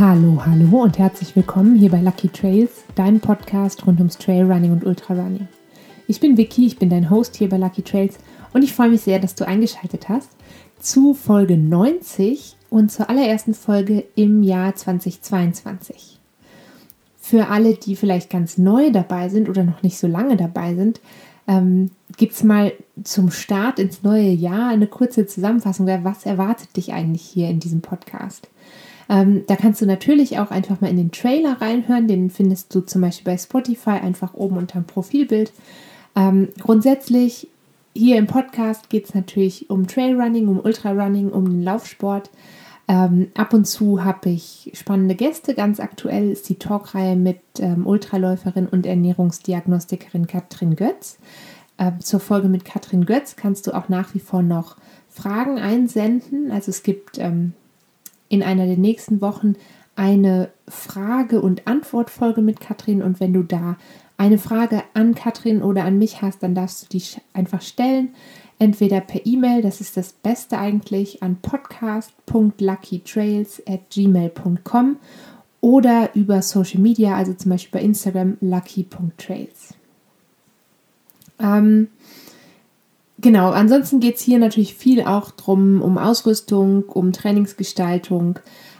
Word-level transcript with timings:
Hallo, 0.00 0.40
hallo 0.46 0.84
und 0.84 0.96
herzlich 0.96 1.34
willkommen 1.34 1.74
hier 1.74 1.90
bei 1.90 2.00
Lucky 2.00 2.28
Trails, 2.28 2.84
deinem 2.94 3.18
Podcast 3.18 3.84
rund 3.84 3.98
ums 3.98 4.16
Trailrunning 4.16 4.70
und 4.70 4.86
Ultrarunning. 4.86 5.48
Ich 6.06 6.20
bin 6.20 6.36
Vicky, 6.36 6.66
ich 6.66 6.78
bin 6.78 6.88
dein 6.88 7.10
Host 7.10 7.34
hier 7.34 7.48
bei 7.48 7.56
Lucky 7.56 7.82
Trails 7.82 8.16
und 8.52 8.62
ich 8.62 8.72
freue 8.72 8.90
mich 8.90 9.00
sehr, 9.00 9.18
dass 9.18 9.34
du 9.34 9.44
eingeschaltet 9.44 10.08
hast 10.08 10.30
zu 10.78 11.14
Folge 11.14 11.58
90 11.58 12.54
und 12.70 12.92
zur 12.92 13.10
allerersten 13.10 13.54
Folge 13.54 14.04
im 14.14 14.44
Jahr 14.44 14.76
2022. 14.76 16.20
Für 17.20 17.48
alle, 17.48 17.74
die 17.74 17.96
vielleicht 17.96 18.30
ganz 18.30 18.56
neu 18.56 18.92
dabei 18.92 19.28
sind 19.28 19.48
oder 19.48 19.64
noch 19.64 19.82
nicht 19.82 19.98
so 19.98 20.06
lange 20.06 20.36
dabei 20.36 20.76
sind, 20.76 21.00
ähm, 21.48 21.90
gibt 22.16 22.34
es 22.34 22.44
mal 22.44 22.72
zum 23.02 23.32
Start 23.32 23.80
ins 23.80 24.04
neue 24.04 24.30
Jahr 24.30 24.68
eine 24.68 24.86
kurze 24.86 25.26
Zusammenfassung, 25.26 25.88
was 26.04 26.24
erwartet 26.24 26.76
dich 26.76 26.92
eigentlich 26.92 27.22
hier 27.22 27.48
in 27.48 27.58
diesem 27.58 27.80
Podcast. 27.80 28.48
Ähm, 29.08 29.44
da 29.46 29.56
kannst 29.56 29.80
du 29.80 29.86
natürlich 29.86 30.38
auch 30.38 30.50
einfach 30.50 30.80
mal 30.80 30.90
in 30.90 30.96
den 30.96 31.12
Trailer 31.12 31.60
reinhören. 31.60 32.08
Den 32.08 32.30
findest 32.30 32.74
du 32.74 32.80
zum 32.80 33.02
Beispiel 33.02 33.32
bei 33.32 33.38
Spotify 33.38 33.90
einfach 33.90 34.34
oben 34.34 34.56
unter 34.56 34.80
dem 34.80 34.86
Profilbild. 34.86 35.52
Ähm, 36.14 36.48
grundsätzlich 36.60 37.48
hier 37.94 38.16
im 38.16 38.26
Podcast 38.26 38.90
geht 38.90 39.06
es 39.06 39.14
natürlich 39.14 39.70
um 39.70 39.86
Trailrunning, 39.86 40.48
um 40.48 40.60
Ultrarunning, 40.60 41.30
um 41.30 41.44
den 41.46 41.62
Laufsport. 41.62 42.30
Ähm, 42.86 43.28
ab 43.34 43.52
und 43.52 43.66
zu 43.66 44.04
habe 44.04 44.30
ich 44.30 44.70
spannende 44.74 45.14
Gäste. 45.14 45.54
Ganz 45.54 45.78
aktuell 45.80 46.30
ist 46.30 46.48
die 46.48 46.58
Talkreihe 46.58 47.16
mit 47.16 47.40
ähm, 47.58 47.86
Ultraläuferin 47.86 48.66
und 48.66 48.86
Ernährungsdiagnostikerin 48.86 50.26
Katrin 50.26 50.76
Götz. 50.76 51.18
Ähm, 51.78 52.00
zur 52.00 52.20
Folge 52.20 52.48
mit 52.48 52.64
Katrin 52.64 53.04
Götz 53.04 53.36
kannst 53.36 53.66
du 53.66 53.72
auch 53.72 53.88
nach 53.88 54.14
wie 54.14 54.20
vor 54.20 54.42
noch 54.42 54.76
Fragen 55.10 55.58
einsenden. 55.58 56.50
Also 56.50 56.70
es 56.70 56.82
gibt 56.82 57.18
ähm, 57.18 57.52
in 58.28 58.42
einer 58.42 58.66
der 58.66 58.76
nächsten 58.76 59.20
Wochen 59.20 59.54
eine 59.96 60.50
Frage- 60.68 61.40
und 61.40 61.66
Antwortfolge 61.66 62.40
mit 62.40 62.60
Katrin. 62.60 63.02
Und 63.02 63.18
wenn 63.20 63.32
du 63.32 63.42
da 63.42 63.76
eine 64.16 64.38
Frage 64.38 64.82
an 64.94 65.14
Katrin 65.14 65.62
oder 65.62 65.84
an 65.84 65.98
mich 65.98 66.22
hast, 66.22 66.42
dann 66.42 66.54
darfst 66.54 66.82
du 66.82 66.98
die 66.98 67.02
einfach 67.32 67.62
stellen. 67.62 68.10
Entweder 68.58 69.00
per 69.00 69.24
E-Mail, 69.24 69.62
das 69.62 69.80
ist 69.80 69.96
das 69.96 70.12
Beste 70.12 70.58
eigentlich, 70.58 71.22
an 71.22 71.36
podcast.luckytrails 71.36 73.62
at 73.66 73.88
gmail.com 73.90 74.96
oder 75.60 76.10
über 76.14 76.42
Social 76.42 76.80
Media, 76.80 77.16
also 77.16 77.34
zum 77.34 77.50
Beispiel 77.50 77.80
bei 77.80 77.84
Instagram 77.84 78.36
lucky.trails. 78.40 79.74
Ähm, 81.40 81.88
genau, 83.18 83.50
ansonsten 83.50 84.00
geht 84.00 84.16
es 84.16 84.22
hier 84.22 84.38
natürlich 84.38 84.74
viel 84.74 85.02
auch 85.02 85.30
drum, 85.30 85.82
um 85.82 85.98
Ausrüstung, 85.98 86.84
um 86.84 87.12
Trainingsgestaltung, 87.12 88.38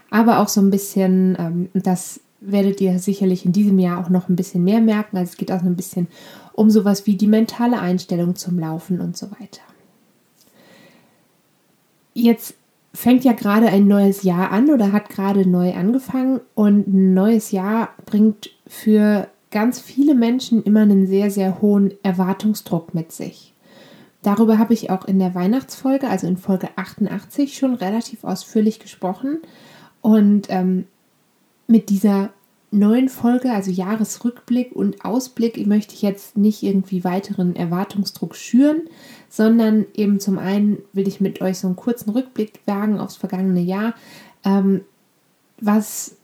aber 0.09 0.39
auch 0.39 0.47
so 0.47 0.61
ein 0.61 0.71
bisschen, 0.71 1.37
ähm, 1.39 1.69
das 1.73 2.21
werdet 2.41 2.79
ihr 2.81 2.99
sicherlich 2.99 3.45
in 3.45 3.51
diesem 3.51 3.79
Jahr 3.79 3.99
auch 3.99 4.09
noch 4.09 4.29
ein 4.29 4.35
bisschen 4.35 4.63
mehr 4.63 4.81
merken. 4.81 5.17
Also 5.17 5.31
es 5.31 5.37
geht 5.37 5.51
auch 5.51 5.59
so 5.59 5.65
ein 5.65 5.75
bisschen 5.75 6.07
um 6.53 6.69
sowas 6.69 7.05
wie 7.05 7.15
die 7.15 7.27
mentale 7.27 7.79
Einstellung 7.79 8.35
zum 8.35 8.59
Laufen 8.59 9.01
und 9.01 9.17
so 9.17 9.29
weiter. 9.31 9.61
Jetzt 12.13 12.55
fängt 12.93 13.23
ja 13.23 13.33
gerade 13.33 13.67
ein 13.67 13.87
neues 13.87 14.23
Jahr 14.23 14.51
an 14.51 14.69
oder 14.69 14.91
hat 14.91 15.09
gerade 15.09 15.47
neu 15.47 15.73
angefangen 15.73 16.41
und 16.55 16.87
ein 16.87 17.13
neues 17.13 17.51
Jahr 17.51 17.89
bringt 18.05 18.49
für 18.67 19.27
ganz 19.51 19.79
viele 19.79 20.15
Menschen 20.15 20.63
immer 20.63 20.81
einen 20.81 21.07
sehr, 21.07 21.31
sehr 21.31 21.61
hohen 21.61 21.93
Erwartungsdruck 22.03 22.93
mit 22.93 23.11
sich. 23.11 23.53
Darüber 24.21 24.57
habe 24.57 24.73
ich 24.73 24.89
auch 24.89 25.05
in 25.05 25.19
der 25.19 25.33
Weihnachtsfolge, 25.33 26.09
also 26.09 26.27
in 26.27 26.37
Folge 26.37 26.69
88, 26.75 27.57
schon 27.57 27.73
relativ 27.73 28.23
ausführlich 28.23 28.79
gesprochen. 28.79 29.39
Und 30.01 30.47
ähm, 30.49 30.85
mit 31.67 31.89
dieser 31.89 32.31
neuen 32.71 33.09
Folge, 33.09 33.51
also 33.51 33.71
Jahresrückblick 33.71 34.75
und 34.75 35.03
Ausblick, 35.03 35.65
möchte 35.65 35.95
ich 35.95 36.01
jetzt 36.01 36.37
nicht 36.37 36.63
irgendwie 36.63 37.03
weiteren 37.03 37.55
Erwartungsdruck 37.55 38.35
schüren, 38.35 38.81
sondern 39.29 39.85
eben 39.95 40.19
zum 40.19 40.37
einen 40.37 40.79
will 40.93 41.07
ich 41.07 41.21
mit 41.21 41.41
euch 41.41 41.59
so 41.59 41.67
einen 41.67 41.75
kurzen 41.75 42.11
Rückblick 42.11 42.59
wagen 42.65 42.99
aufs 42.99 43.15
vergangene 43.15 43.61
Jahr, 43.61 43.95
ähm, 44.43 44.81
was 45.59 46.15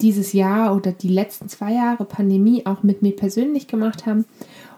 dieses 0.00 0.32
Jahr 0.32 0.74
oder 0.74 0.92
die 0.92 1.08
letzten 1.08 1.48
zwei 1.48 1.72
Jahre 1.72 2.04
Pandemie 2.04 2.66
auch 2.66 2.82
mit 2.82 3.02
mir 3.02 3.14
persönlich 3.14 3.66
gemacht 3.66 4.06
haben. 4.06 4.24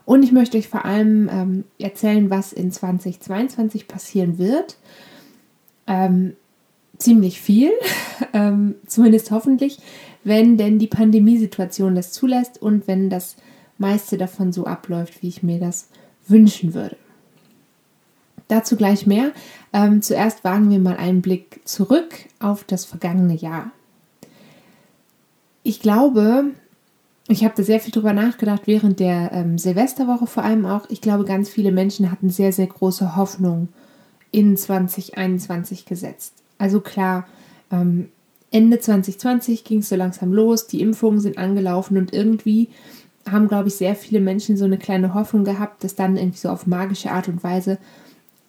Und 0.07 0.23
ich 0.23 0.33
möchte 0.33 0.57
euch 0.57 0.69
vor 0.69 0.87
allem 0.87 1.29
ähm, 1.31 1.65
erzählen, 1.79 2.31
was 2.31 2.55
in 2.55 2.71
2022 2.71 3.89
passieren 3.89 4.39
wird. 4.39 4.79
Ähm, 5.87 6.35
ziemlich 6.97 7.41
viel, 7.41 7.73
ähm, 8.33 8.77
zumindest 8.87 9.31
hoffentlich, 9.33 9.79
wenn 10.25 10.57
denn 10.57 10.79
die 10.79 10.87
Pandemiesituation 10.87 11.95
das 11.95 12.13
zulässt 12.13 12.63
und 12.63 12.87
wenn 12.87 13.11
das 13.11 13.37
meiste 13.79 14.17
davon 14.17 14.53
so 14.53 14.65
abläuft, 14.65 15.23
wie 15.23 15.29
ich 15.29 15.43
mir 15.43 15.59
das 15.59 15.89
wünschen 16.27 16.73
würde. 16.73 16.97
Dazu 18.49 18.77
gleich 18.77 19.07
mehr. 19.07 19.33
Ähm, 19.73 20.03
zuerst 20.03 20.45
wagen 20.45 20.71
wir 20.71 20.79
mal 20.79 20.97
einen 20.97 21.21
Blick 21.21 21.61
zurück 21.65 22.15
auf 22.39 22.63
das 22.63 22.85
vergangene 22.85 23.35
Jahr. 23.35 23.73
Ich 25.65 25.81
glaube, 25.81 26.53
ich 27.29 27.45
habe 27.45 27.55
da 27.57 27.63
sehr 27.63 27.81
viel 27.81 27.93
drüber 27.93 28.13
nachgedacht 28.13 28.63
während 28.67 29.01
der 29.01 29.33
ähm, 29.33 29.59
Silvesterwoche 29.59 30.27
vor 30.27 30.45
allem 30.45 30.65
auch. 30.65 30.89
Ich 30.91 31.01
glaube, 31.01 31.25
ganz 31.25 31.49
viele 31.49 31.73
Menschen 31.73 32.11
hatten 32.11 32.31
sehr, 32.31 32.53
sehr 32.53 32.69
große 32.69 33.17
Hoffnung 33.17 33.69
in 34.31 34.57
2021 34.57 35.87
gesetzt. 35.87 36.35
Also 36.59 36.81
klar, 36.81 37.27
ähm, 37.73 38.09
Ende 38.53 38.79
2020 38.79 39.65
ging 39.65 39.81
es 39.81 39.89
so 39.89 39.97
langsam 39.97 40.33
los, 40.33 40.67
die 40.67 40.81
Impfungen 40.81 41.21
sind 41.21 41.37
angelaufen 41.37 41.99
und 41.99 42.13
irgendwie 42.13 42.69
haben, 43.29 43.49
glaube 43.49 43.69
ich, 43.69 43.75
sehr 43.75 43.97
viele 43.97 44.21
Menschen 44.21 44.57
so 44.57 44.65
eine 44.65 44.79
kleine 44.79 45.15
Hoffnung 45.15 45.45
gehabt, 45.45 45.83
dass 45.83 45.97
dann 45.97 46.17
irgendwie 46.17 46.39
so 46.39 46.49
auf 46.49 46.67
magische 46.67 47.11
Art 47.11 47.29
und 47.29 47.43
Weise 47.43 47.79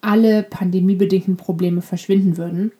alle 0.00 0.44
pandemiebedingten 0.44 1.36
Probleme 1.36 1.82
verschwinden 1.82 2.36
würden. 2.36 2.70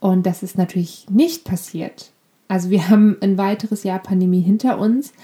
Und 0.00 0.26
das 0.26 0.42
ist 0.42 0.58
natürlich 0.58 1.06
nicht 1.08 1.44
passiert. 1.44 2.11
Also 2.52 2.68
wir 2.68 2.90
haben 2.90 3.16
ein 3.22 3.38
weiteres 3.38 3.82
Jahr 3.82 3.98
Pandemie 3.98 4.42
hinter 4.42 4.78
uns, 4.78 5.14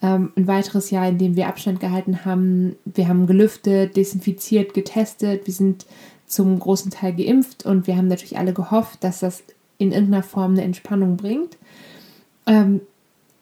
ähm, 0.00 0.32
ein 0.36 0.46
weiteres 0.46 0.90
Jahr, 0.90 1.06
in 1.06 1.18
dem 1.18 1.36
wir 1.36 1.46
Abstand 1.46 1.80
gehalten 1.80 2.24
haben. 2.24 2.76
Wir 2.86 3.08
haben 3.08 3.26
gelüftet, 3.26 3.94
desinfiziert, 3.94 4.72
getestet. 4.72 5.46
Wir 5.46 5.52
sind 5.52 5.84
zum 6.24 6.58
großen 6.58 6.90
Teil 6.90 7.12
geimpft 7.12 7.66
und 7.66 7.86
wir 7.86 7.94
haben 7.94 8.08
natürlich 8.08 8.38
alle 8.38 8.54
gehofft, 8.54 9.04
dass 9.04 9.20
das 9.20 9.42
in 9.76 9.92
irgendeiner 9.92 10.22
Form 10.22 10.52
eine 10.52 10.62
Entspannung 10.62 11.18
bringt. 11.18 11.58
Ähm, 12.46 12.80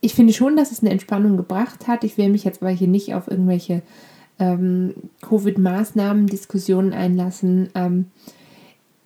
ich 0.00 0.16
finde 0.16 0.32
schon, 0.32 0.56
dass 0.56 0.72
es 0.72 0.80
eine 0.80 0.90
Entspannung 0.90 1.36
gebracht 1.36 1.86
hat. 1.86 2.02
Ich 2.02 2.18
will 2.18 2.30
mich 2.30 2.42
jetzt 2.42 2.62
aber 2.62 2.72
hier 2.72 2.88
nicht 2.88 3.14
auf 3.14 3.28
irgendwelche 3.28 3.82
ähm, 4.40 4.92
Covid-Maßnahmen-Diskussionen 5.22 6.92
einlassen. 6.92 7.68
Ähm, 7.76 8.06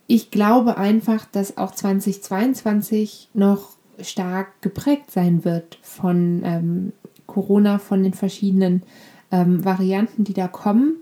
ich 0.06 0.30
glaube 0.30 0.78
einfach, 0.78 1.26
dass 1.26 1.58
auch 1.58 1.72
2022 1.72 3.28
noch 3.34 3.78
stark 4.02 4.60
geprägt 4.62 5.10
sein 5.10 5.44
wird 5.44 5.78
von 5.82 6.42
ähm, 6.44 6.92
Corona, 7.26 7.78
von 7.78 8.02
den 8.02 8.14
verschiedenen 8.14 8.82
ähm, 9.30 9.64
Varianten, 9.64 10.24
die 10.24 10.34
da 10.34 10.48
kommen. 10.48 10.96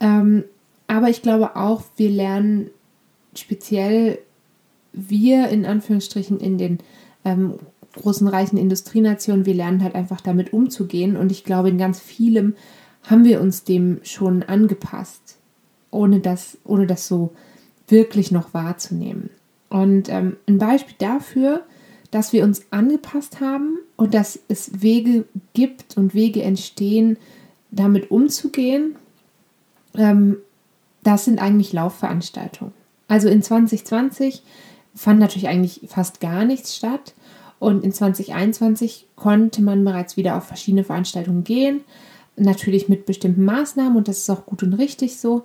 Ähm, 0.00 0.44
aber 0.86 1.10
ich 1.10 1.22
glaube 1.22 1.56
auch, 1.56 1.82
wir 1.96 2.10
lernen 2.10 2.70
speziell 3.34 4.18
wir 4.92 5.48
in 5.48 5.66
Anführungsstrichen 5.66 6.40
in 6.40 6.58
den 6.58 6.78
ähm, 7.24 7.54
großen 7.94 8.28
reichen 8.28 8.58
Industrienationen, 8.58 9.46
wir 9.46 9.54
lernen 9.54 9.82
halt 9.82 9.94
einfach 9.94 10.20
damit 10.20 10.52
umzugehen. 10.52 11.16
Und 11.16 11.32
ich 11.32 11.44
glaube, 11.44 11.68
in 11.68 11.78
ganz 11.78 12.00
vielem 12.00 12.54
haben 13.04 13.24
wir 13.24 13.40
uns 13.40 13.64
dem 13.64 14.00
schon 14.02 14.42
angepasst, 14.42 15.38
ohne 15.90 16.20
das, 16.20 16.58
ohne 16.64 16.86
das 16.86 17.06
so 17.06 17.32
wirklich 17.86 18.30
noch 18.30 18.54
wahrzunehmen. 18.54 19.30
Und 19.68 20.08
ähm, 20.08 20.36
ein 20.46 20.58
Beispiel 20.58 20.96
dafür, 20.98 21.62
dass 22.10 22.32
wir 22.32 22.44
uns 22.44 22.62
angepasst 22.70 23.40
haben 23.40 23.78
und 23.96 24.14
dass 24.14 24.38
es 24.48 24.82
Wege 24.82 25.24
gibt 25.54 25.96
und 25.96 26.14
Wege 26.14 26.42
entstehen, 26.42 27.18
damit 27.70 28.10
umzugehen, 28.10 28.96
ähm, 29.94 30.38
das 31.02 31.24
sind 31.24 31.40
eigentlich 31.40 31.72
Laufveranstaltungen. 31.72 32.72
Also 33.08 33.28
in 33.28 33.42
2020 33.42 34.42
fand 34.94 35.20
natürlich 35.20 35.48
eigentlich 35.48 35.82
fast 35.88 36.20
gar 36.20 36.44
nichts 36.44 36.76
statt 36.76 37.14
und 37.58 37.84
in 37.84 37.92
2021 37.92 39.06
konnte 39.16 39.62
man 39.62 39.84
bereits 39.84 40.16
wieder 40.16 40.36
auf 40.36 40.44
verschiedene 40.44 40.84
Veranstaltungen 40.84 41.44
gehen, 41.44 41.80
natürlich 42.36 42.88
mit 42.88 43.06
bestimmten 43.06 43.44
Maßnahmen 43.44 43.96
und 43.96 44.08
das 44.08 44.18
ist 44.18 44.30
auch 44.30 44.46
gut 44.46 44.62
und 44.62 44.74
richtig 44.74 45.18
so. 45.18 45.44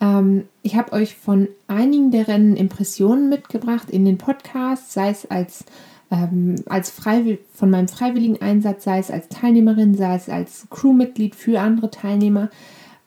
Ähm, 0.00 0.44
ich 0.62 0.76
habe 0.76 0.92
euch 0.92 1.14
von 1.14 1.48
einigen 1.68 2.10
der 2.10 2.28
Rennen 2.28 2.56
Impressionen 2.56 3.28
mitgebracht 3.28 3.90
in 3.90 4.04
den 4.04 4.18
Podcast, 4.18 4.92
sei 4.92 5.10
es 5.10 5.30
als 5.30 5.64
ähm, 6.12 6.56
als 6.66 6.90
Freiwill 6.90 7.40
von 7.52 7.70
meinem 7.70 7.88
freiwilligen 7.88 8.40
Einsatz, 8.40 8.84
sei 8.84 9.00
es 9.00 9.10
als 9.10 9.28
Teilnehmerin, 9.28 9.96
sei 9.96 10.14
es 10.14 10.28
als 10.28 10.68
Crewmitglied 10.70 11.34
für 11.34 11.60
andere 11.60 11.90
Teilnehmer. 11.90 12.50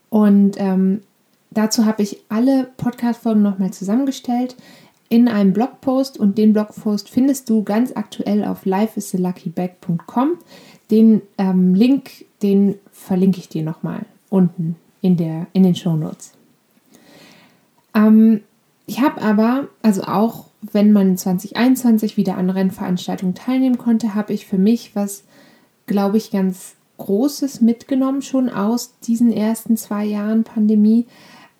Und 0.10 0.56
ähm, 0.57 1.00
Dazu 1.56 1.86
habe 1.86 2.04
ich 2.04 2.19
alle 2.28 2.69
Podcast-Folgen 2.78 3.42
nochmal 3.42 3.72
zusammengestellt. 3.72 4.56
in 5.07 5.28
einem 5.30 5.54
Blogpost 5.54 6.18
und 6.18 6.38
den 6.38 6.52
Blogpost 6.52 7.10
findest 7.10 7.50
du 7.50 7.63
ganz 7.63 7.94
aktuell 7.96 8.44
auf 8.44 8.66
lifeisaluckybag.com. 8.66 10.31
Den 10.92 11.22
ähm, 11.38 11.75
Link, 11.75 12.25
den 12.42 12.75
verlinke 12.92 13.38
ich 13.40 13.48
dir 13.48 13.63
nochmal 13.63 14.02
unten 14.30 14.75
in, 15.02 15.16
der, 15.16 15.46
in 15.54 15.63
den 15.63 15.75
Show 15.75 15.96
Notes. 15.96 16.34
Ähm, 17.94 18.42
ich 18.88 19.00
habe 19.00 19.22
aber, 19.22 19.68
also 19.84 20.04
auch 20.04 20.48
wenn 20.72 20.92
man 20.92 21.18
2021 21.18 22.18
wieder 22.18 22.38
an 22.38 22.50
Rennveranstaltungen 22.50 23.36
teilnehmen 23.36 23.78
konnte, 23.78 24.16
habe 24.16 24.34
ich 24.34 24.46
für 24.46 24.58
mich 24.58 24.96
was, 24.96 25.24
glaube 25.86 26.18
ich, 26.18 26.32
ganz 26.32 26.76
Großes 26.98 27.60
mitgenommen 27.62 28.22
schon 28.22 28.50
aus 28.50 28.94
diesen 29.00 29.32
ersten 29.32 29.76
zwei 29.76 30.06
Jahren 30.06 30.44
Pandemie. 30.46 31.06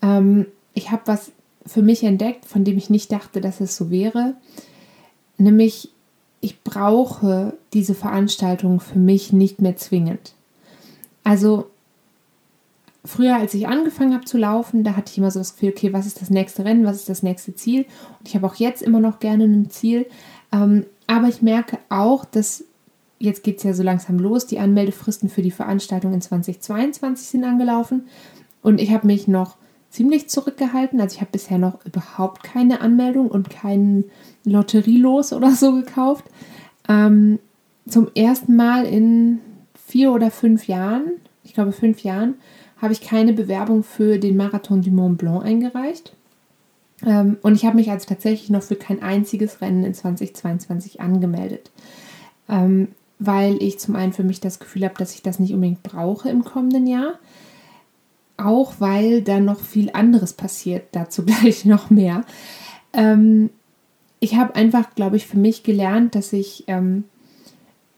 Ähm, 0.02 0.46
ich 0.74 0.92
habe 0.92 1.04
was 1.06 1.32
für 1.66 1.82
mich 1.82 2.04
entdeckt, 2.04 2.46
von 2.46 2.64
dem 2.64 2.78
ich 2.78 2.90
nicht 2.90 3.12
dachte, 3.12 3.42
dass 3.42 3.60
es 3.60 3.76
so 3.76 3.90
wäre. 3.90 4.36
Nämlich, 5.38 5.90
ich 6.42 6.62
brauche 6.64 7.54
diese 7.74 7.96
Veranstaltung 7.96 8.80
für 8.80 9.00
mich 9.00 9.34
nicht 9.34 9.62
mehr 9.62 9.76
zwingend. 9.76 10.34
Also, 11.24 11.68
früher, 13.06 13.36
als 13.36 13.54
ich 13.54 13.68
angefangen 13.68 14.14
habe 14.14 14.26
zu 14.26 14.38
laufen, 14.38 14.84
da 14.84 14.96
hatte 14.96 15.12
ich 15.12 15.18
immer 15.18 15.32
so 15.32 15.40
das 15.40 15.54
Gefühl, 15.54 15.70
okay, 15.70 15.94
was 15.94 16.06
ist 16.06 16.22
das 16.22 16.30
nächste 16.30 16.66
Rennen, 16.66 16.86
was 16.86 16.98
ist 16.98 17.10
das 17.10 17.24
nächste 17.24 17.56
Ziel? 17.56 17.86
Und 18.20 18.28
ich 18.28 18.36
habe 18.36 18.46
auch 18.46 18.56
jetzt 18.56 18.82
immer 18.82 19.00
noch 19.00 19.20
gerne 19.20 19.46
ein 19.46 19.70
Ziel. 19.70 20.08
Ähm, 20.52 20.86
aber 21.08 21.28
ich 21.28 21.42
merke 21.42 21.78
auch, 21.90 22.26
dass 22.26 22.64
jetzt 23.20 23.44
geht 23.44 23.58
es 23.58 23.64
ja 23.64 23.74
so 23.74 23.84
langsam 23.84 24.20
los. 24.20 24.46
Die 24.46 24.60
Anmeldefristen 24.60 25.30
für 25.30 25.42
die 25.42 25.52
Veranstaltung 25.52 26.14
in 26.14 26.22
2022 26.22 27.28
sind 27.28 27.44
angelaufen. 27.44 28.08
Und 28.62 28.82
ich 28.82 28.92
habe 28.92 29.08
mich 29.08 29.28
noch 29.28 29.58
ziemlich 29.90 30.30
zurückgehalten. 30.30 31.00
Also 31.00 31.16
ich 31.16 31.22
habe 31.22 31.32
bisher 31.32 31.58
noch 31.58 31.86
überhaupt 31.86 32.44
keine 32.44 32.82
Anmeldung 32.82 33.30
und 33.30 33.50
keinen 33.50 34.06
Lotterielos 34.44 35.34
oder 35.34 35.52
so 35.52 35.74
gekauft. 35.74 36.26
Ähm, 36.90 37.40
zum 37.88 38.10
ersten 38.16 38.56
Mal 38.56 38.86
in 38.86 39.40
vier 39.88 40.12
oder 40.12 40.32
fünf 40.32 40.68
Jahren, 40.68 41.06
ich 41.44 41.54
glaube 41.54 41.72
fünf 41.72 42.02
Jahren, 42.02 42.36
habe 42.86 42.94
ich 42.94 43.02
keine 43.02 43.34
Bewerbung 43.34 43.84
für 43.84 44.20
den 44.20 44.38
Marathon 44.38 44.82
du 44.82 44.92
Mont 44.92 45.18
Blanc 45.18 45.44
eingereicht. 45.44 46.14
Ähm, 47.06 47.38
und 47.42 47.56
ich 47.56 47.66
habe 47.66 47.76
mich 47.76 47.92
also 47.92 48.08
tatsächlich 48.08 48.50
noch 48.50 48.64
für 48.64 48.76
kein 48.76 49.02
einziges 49.02 49.60
Rennen 49.60 49.84
in 49.84 49.94
2022 49.94 51.02
angemeldet. 51.02 51.72
Ähm, 52.48 52.90
weil 53.18 53.62
ich 53.62 53.80
zum 53.80 53.96
einen 53.96 54.14
für 54.14 54.24
mich 54.24 54.40
das 54.40 54.60
Gefühl 54.60 54.86
habe, 54.86 54.96
dass 54.98 55.16
ich 55.16 55.24
das 55.24 55.40
nicht 55.40 55.54
unbedingt 55.54 55.84
brauche 55.84 56.30
im 56.30 56.46
kommenden 56.46 56.86
Jahr. 56.86 57.20
Auch 58.38 58.76
weil 58.80 59.22
da 59.24 59.40
noch 59.40 59.62
viel 59.62 59.90
anderes 59.92 60.34
passiert, 60.34 60.84
dazu 60.92 61.26
gleich 61.26 61.66
noch 61.66 61.90
mehr. 61.90 62.24
Ähm, 62.94 63.50
ich 64.20 64.36
habe 64.36 64.56
einfach, 64.56 64.94
glaube 64.96 65.18
ich, 65.18 65.26
für 65.26 65.38
mich 65.38 65.64
gelernt, 65.64 66.16
dass 66.16 66.34
ich 66.34 66.66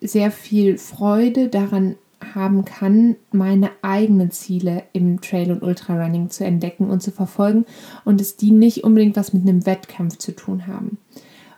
sehr 0.01 0.31
viel 0.31 0.77
Freude 0.77 1.47
daran 1.47 1.95
haben 2.33 2.65
kann, 2.65 3.15
meine 3.31 3.69
eigenen 3.81 4.31
Ziele 4.31 4.83
im 4.93 5.21
Trail- 5.21 5.51
und 5.51 5.63
Ultrarunning 5.63 6.29
zu 6.29 6.43
entdecken 6.43 6.89
und 6.89 7.01
zu 7.01 7.11
verfolgen 7.11 7.65
und 8.05 8.21
es 8.21 8.37
die 8.37 8.51
nicht 8.51 8.83
unbedingt 8.83 9.15
was 9.15 9.33
mit 9.33 9.43
einem 9.43 9.65
Wettkampf 9.65 10.17
zu 10.17 10.35
tun 10.35 10.67
haben. 10.67 10.97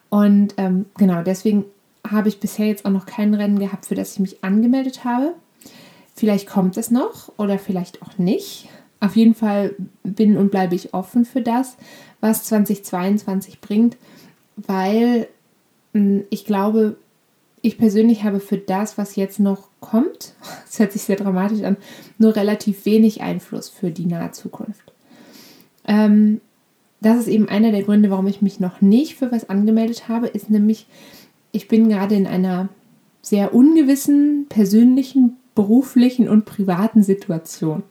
Und 0.09 0.56
ähm, 0.57 0.85
genau 0.97 1.23
deswegen 1.23 1.65
habe 2.07 2.29
ich 2.29 2.39
bisher 2.39 2.67
jetzt 2.67 2.85
auch 2.85 2.91
noch 2.91 3.06
kein 3.06 3.33
Rennen 3.33 3.59
gehabt, 3.59 3.85
für 3.85 3.95
das 3.95 4.13
ich 4.13 4.19
mich 4.19 4.44
angemeldet 4.44 5.03
habe. 5.03 5.33
Vielleicht 6.15 6.47
kommt 6.47 6.77
es 6.77 6.91
noch 6.91 7.31
oder 7.38 7.59
vielleicht 7.59 8.01
auch 8.01 8.17
nicht. 8.17 8.67
Auf 9.00 9.15
jeden 9.15 9.35
Fall 9.35 9.75
bin 10.03 10.38
und 10.38 10.51
bleibe 10.51 10.75
ich 10.75 10.94
offen 10.94 11.23
für 11.23 11.41
das, 11.41 11.77
was 12.19 12.44
2022 12.45 13.62
bringt, 13.62 13.95
weil 14.57 15.27
hm, 15.94 16.25
ich 16.29 16.45
glaube, 16.45 16.97
ich 17.62 17.77
persönlich 17.77 18.23
habe 18.23 18.39
für 18.39 18.57
das, 18.57 18.97
was 18.97 19.15
jetzt 19.15 19.39
noch 19.39 19.69
kommt, 19.79 20.33
das 20.65 20.79
hört 20.79 20.91
sich 20.91 21.03
sehr 21.03 21.15
dramatisch 21.15 21.63
an, 21.63 21.77
nur 22.17 22.35
relativ 22.35 22.85
wenig 22.85 23.21
Einfluss 23.21 23.69
für 23.69 23.91
die 23.91 24.05
nahe 24.05 24.31
Zukunft. 24.31 24.93
Ähm, 25.87 26.41
das 27.01 27.19
ist 27.19 27.27
eben 27.27 27.47
einer 27.47 27.71
der 27.71 27.83
Gründe, 27.83 28.09
warum 28.11 28.27
ich 28.27 28.41
mich 28.41 28.59
noch 28.59 28.81
nicht 28.81 29.15
für 29.15 29.31
was 29.31 29.49
angemeldet 29.49 30.09
habe, 30.09 30.27
ist 30.27 30.49
nämlich, 30.49 30.87
ich 31.51 31.67
bin 31.67 31.89
gerade 31.89 32.15
in 32.15 32.27
einer 32.27 32.69
sehr 33.21 33.53
ungewissen 33.53 34.47
persönlichen, 34.49 35.37
beruflichen 35.55 36.27
und 36.27 36.45
privaten 36.45 37.03
Situation. 37.03 37.83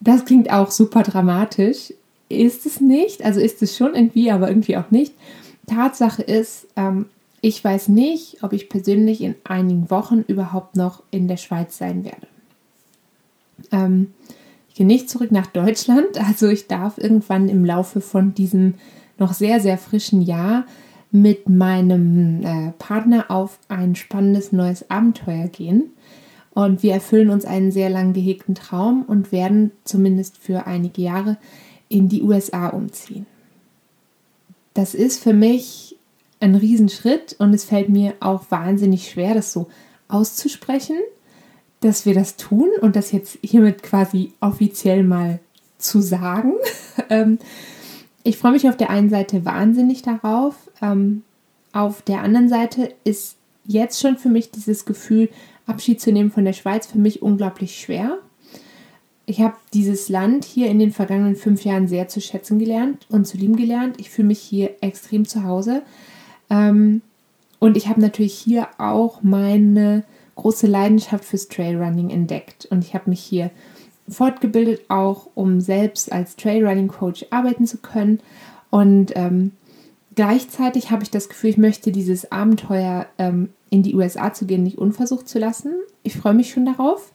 Das 0.00 0.24
klingt 0.24 0.50
auch 0.50 0.70
super 0.70 1.02
dramatisch. 1.02 1.92
Ist 2.28 2.66
es 2.66 2.80
nicht, 2.80 3.24
also 3.24 3.40
ist 3.40 3.62
es 3.62 3.76
schon 3.76 3.94
irgendwie, 3.94 4.30
aber 4.30 4.48
irgendwie 4.48 4.76
auch 4.76 4.90
nicht. 4.90 5.14
Tatsache 5.66 6.22
ist, 6.22 6.66
ähm, 6.76 7.06
ich 7.44 7.62
weiß 7.62 7.88
nicht, 7.88 8.42
ob 8.42 8.54
ich 8.54 8.70
persönlich 8.70 9.20
in 9.20 9.34
einigen 9.44 9.90
Wochen 9.90 10.24
überhaupt 10.26 10.76
noch 10.76 11.02
in 11.10 11.28
der 11.28 11.36
Schweiz 11.36 11.76
sein 11.76 12.02
werde. 12.02 12.26
Ähm, 13.70 14.14
ich 14.70 14.76
gehe 14.76 14.86
nicht 14.86 15.10
zurück 15.10 15.30
nach 15.30 15.48
Deutschland, 15.48 16.18
also 16.26 16.48
ich 16.48 16.68
darf 16.68 16.96
irgendwann 16.96 17.50
im 17.50 17.66
Laufe 17.66 18.00
von 18.00 18.32
diesem 18.32 18.76
noch 19.18 19.34
sehr, 19.34 19.60
sehr 19.60 19.76
frischen 19.76 20.22
Jahr 20.22 20.64
mit 21.10 21.46
meinem 21.46 22.42
äh, 22.42 22.72
Partner 22.78 23.30
auf 23.30 23.58
ein 23.68 23.94
spannendes 23.94 24.52
neues 24.52 24.90
Abenteuer 24.90 25.48
gehen. 25.48 25.90
Und 26.54 26.82
wir 26.82 26.94
erfüllen 26.94 27.28
uns 27.28 27.44
einen 27.44 27.72
sehr 27.72 27.90
lang 27.90 28.14
gehegten 28.14 28.54
Traum 28.54 29.02
und 29.02 29.32
werden 29.32 29.70
zumindest 29.84 30.38
für 30.38 30.66
einige 30.66 31.02
Jahre 31.02 31.36
in 31.90 32.08
die 32.08 32.22
USA 32.22 32.68
umziehen. 32.68 33.26
Das 34.72 34.94
ist 34.94 35.22
für 35.22 35.34
mich 35.34 35.93
ein 36.44 36.54
Riesenschritt 36.54 37.36
und 37.38 37.54
es 37.54 37.64
fällt 37.64 37.88
mir 37.88 38.14
auch 38.20 38.44
wahnsinnig 38.50 39.10
schwer, 39.10 39.34
das 39.34 39.52
so 39.52 39.68
auszusprechen, 40.08 40.96
dass 41.80 42.06
wir 42.06 42.14
das 42.14 42.36
tun 42.36 42.68
und 42.80 42.96
das 42.96 43.12
jetzt 43.12 43.38
hiermit 43.42 43.82
quasi 43.82 44.32
offiziell 44.40 45.02
mal 45.02 45.40
zu 45.78 46.00
sagen. 46.00 46.54
Ähm, 47.10 47.40
ich 48.22 48.38
freue 48.38 48.52
mich 48.52 48.68
auf 48.68 48.76
der 48.76 48.88
einen 48.88 49.10
Seite 49.10 49.44
wahnsinnig 49.44 50.02
darauf. 50.02 50.54
Ähm, 50.80 51.22
auf 51.72 52.02
der 52.02 52.22
anderen 52.22 52.48
Seite 52.48 52.94
ist 53.02 53.34
jetzt 53.64 54.00
schon 54.00 54.16
für 54.16 54.28
mich 54.28 54.52
dieses 54.52 54.84
Gefühl, 54.84 55.28
Abschied 55.66 56.00
zu 56.00 56.12
nehmen 56.12 56.30
von 56.30 56.44
der 56.44 56.52
Schweiz, 56.52 56.86
für 56.86 56.98
mich 56.98 57.20
unglaublich 57.20 57.80
schwer. 57.80 58.18
Ich 59.26 59.40
habe 59.40 59.56
dieses 59.74 60.08
Land 60.08 60.44
hier 60.44 60.68
in 60.68 60.78
den 60.78 60.92
vergangenen 60.92 61.34
fünf 61.34 61.64
Jahren 61.64 61.88
sehr 61.88 62.06
zu 62.06 62.20
schätzen 62.20 62.60
gelernt 62.60 63.06
und 63.08 63.26
zu 63.26 63.36
lieben 63.36 63.56
gelernt. 63.56 63.96
Ich 63.98 64.08
fühle 64.08 64.28
mich 64.28 64.40
hier 64.40 64.70
extrem 64.80 65.26
zu 65.26 65.42
Hause. 65.42 65.82
Ähm, 66.50 67.02
und 67.58 67.76
ich 67.76 67.88
habe 67.88 68.00
natürlich 68.00 68.34
hier 68.34 68.68
auch 68.78 69.22
meine 69.22 70.04
große 70.36 70.66
Leidenschaft 70.66 71.24
fürs 71.24 71.48
Trailrunning 71.48 72.10
entdeckt. 72.10 72.66
Und 72.66 72.84
ich 72.84 72.94
habe 72.94 73.10
mich 73.10 73.20
hier 73.20 73.50
fortgebildet, 74.08 74.82
auch 74.88 75.28
um 75.34 75.60
selbst 75.60 76.12
als 76.12 76.36
Trailrunning 76.36 76.88
Coach 76.88 77.26
arbeiten 77.30 77.66
zu 77.66 77.78
können. 77.78 78.20
Und 78.70 79.12
ähm, 79.14 79.52
gleichzeitig 80.14 80.90
habe 80.90 81.02
ich 81.02 81.10
das 81.10 81.28
Gefühl, 81.28 81.50
ich 81.50 81.58
möchte 81.58 81.92
dieses 81.92 82.30
Abenteuer 82.30 83.06
ähm, 83.18 83.50
in 83.70 83.82
die 83.82 83.94
USA 83.94 84.32
zu 84.32 84.46
gehen 84.46 84.62
nicht 84.62 84.78
unversucht 84.78 85.28
zu 85.28 85.38
lassen. 85.38 85.72
Ich 86.02 86.16
freue 86.16 86.34
mich 86.34 86.50
schon 86.50 86.66
darauf. 86.66 87.12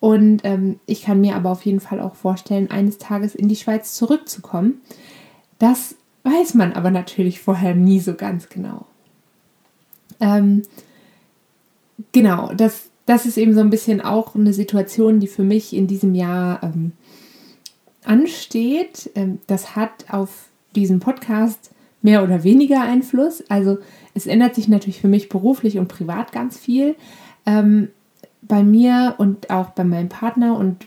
Und 0.00 0.42
ähm, 0.44 0.80
ich 0.86 1.02
kann 1.02 1.20
mir 1.20 1.34
aber 1.36 1.50
auf 1.50 1.64
jeden 1.64 1.80
Fall 1.80 2.00
auch 2.00 2.14
vorstellen, 2.14 2.70
eines 2.70 2.98
Tages 2.98 3.34
in 3.34 3.48
die 3.48 3.56
Schweiz 3.56 3.94
zurückzukommen. 3.94 4.82
Das 5.58 5.94
weiß 6.24 6.54
man 6.54 6.72
aber 6.72 6.90
natürlich 6.90 7.40
vorher 7.40 7.74
nie 7.74 8.00
so 8.00 8.14
ganz 8.14 8.48
genau. 8.48 8.86
Ähm, 10.20 10.62
genau, 12.12 12.52
das, 12.54 12.88
das 13.06 13.26
ist 13.26 13.36
eben 13.36 13.54
so 13.54 13.60
ein 13.60 13.70
bisschen 13.70 14.00
auch 14.00 14.34
eine 14.34 14.52
Situation, 14.52 15.20
die 15.20 15.28
für 15.28 15.44
mich 15.44 15.74
in 15.74 15.86
diesem 15.86 16.14
Jahr 16.14 16.62
ähm, 16.62 16.92
ansteht. 18.04 19.10
Ähm, 19.14 19.38
das 19.46 19.76
hat 19.76 20.06
auf 20.10 20.48
diesen 20.74 21.00
Podcast 21.00 21.70
mehr 22.02 22.22
oder 22.22 22.42
weniger 22.42 22.82
Einfluss. 22.82 23.42
Also 23.48 23.78
es 24.14 24.26
ändert 24.26 24.54
sich 24.54 24.68
natürlich 24.68 25.00
für 25.00 25.08
mich 25.08 25.28
beruflich 25.28 25.78
und 25.78 25.88
privat 25.88 26.32
ganz 26.32 26.58
viel. 26.58 26.96
Ähm, 27.46 27.88
bei 28.42 28.62
mir 28.62 29.14
und 29.18 29.50
auch 29.50 29.70
bei 29.70 29.84
meinem 29.84 30.08
Partner 30.08 30.58
und 30.58 30.86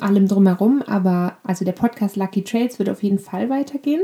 allem 0.00 0.28
drumherum, 0.28 0.82
aber 0.82 1.36
also 1.44 1.64
der 1.64 1.72
Podcast 1.72 2.16
Lucky 2.16 2.42
Trails 2.42 2.78
wird 2.78 2.88
auf 2.88 3.02
jeden 3.02 3.18
Fall 3.18 3.50
weitergehen. 3.50 4.02